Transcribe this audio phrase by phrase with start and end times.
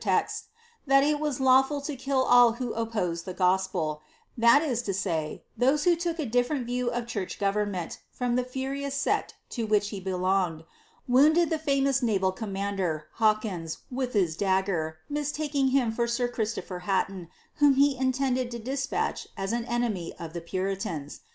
[0.03, 0.47] texts,
[0.87, 4.01] that i( was lawful in kill all who opposetl (he gospel—
[4.45, 8.43] that is to say, those who look a different view of church government from (he
[8.43, 10.63] furious sect to which he belonged—
[11.07, 16.79] wounded the famous naval com mander, Hawkins, with his dagger, mistaking him for Sir Christopher
[16.87, 17.27] Hution,
[17.57, 21.21] whom he intended to despatch as an enemy of the Puritans.